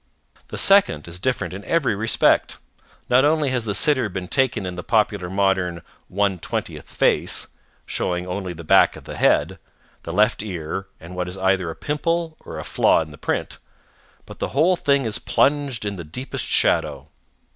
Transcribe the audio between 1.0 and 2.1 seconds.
is different in every